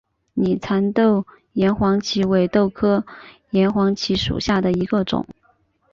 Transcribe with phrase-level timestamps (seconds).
[0.33, 3.05] 拟蚕豆岩黄耆为豆科
[3.51, 5.27] 岩黄耆属下的一个种。